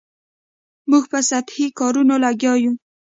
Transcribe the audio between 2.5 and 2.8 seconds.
یو.